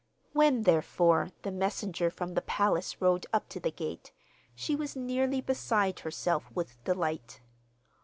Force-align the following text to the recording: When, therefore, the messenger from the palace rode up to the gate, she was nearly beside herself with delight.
When, 0.33 0.63
therefore, 0.63 1.29
the 1.43 1.51
messenger 1.51 2.09
from 2.09 2.33
the 2.33 2.41
palace 2.41 2.99
rode 2.99 3.27
up 3.31 3.47
to 3.49 3.59
the 3.59 3.69
gate, 3.69 4.11
she 4.55 4.75
was 4.75 4.95
nearly 4.95 5.41
beside 5.41 5.99
herself 5.99 6.51
with 6.55 6.83
delight. 6.85 7.39